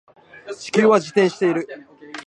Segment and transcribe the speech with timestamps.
[0.59, 1.67] 地球は自転している